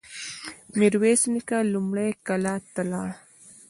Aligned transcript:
ميرويس 0.77 1.21
نيکه 1.33 1.57
لومړی 1.73 2.09
کلات 2.27 2.63
ته 2.73 2.81
لاړ. 2.91 3.09